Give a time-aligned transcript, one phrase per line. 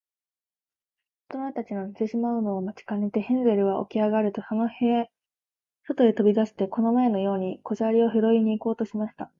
[1.29, 4.41] おとなたちの寝てしまうのを待ちかねて、ヘンゼルはおきあがると、
[5.85, 9.29] そとへとび出して、この前のように小砂利をひろいに行こうとしました。